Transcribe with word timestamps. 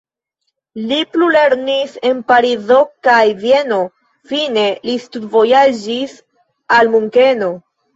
Li 0.91 0.95
plulernis 1.15 1.93
en 2.09 2.23
Parizo 2.33 2.79
kaj 3.09 3.21
Vieno, 3.45 3.81
fine 4.35 4.67
li 4.91 5.01
studvojaĝis 5.09 6.21
al 6.81 6.97
Munkeno. 6.99 7.59